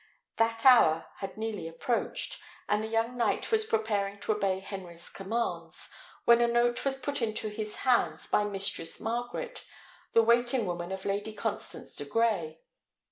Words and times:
That 0.37 0.65
hour 0.65 1.09
had 1.17 1.37
nearly 1.37 1.67
approached, 1.67 2.39
and 2.67 2.81
the 2.83 2.87
young 2.87 3.15
knight 3.15 3.51
was 3.51 3.65
preparing 3.65 4.17
to 4.21 4.31
obey 4.31 4.59
Henry's 4.59 5.07
commands, 5.09 5.91
when 6.25 6.41
a 6.41 6.47
note 6.47 6.83
was 6.83 6.95
put 6.95 7.21
into 7.21 7.49
his 7.49 7.75
hands 7.85 8.25
by 8.25 8.43
Mistress 8.45 8.99
Margaret, 8.99 9.63
the 10.13 10.23
waiting 10.23 10.65
woman 10.65 10.91
of 10.91 11.05
Lady 11.05 11.33
Constance 11.35 11.93
de 11.95 12.05
Grey. 12.05 12.61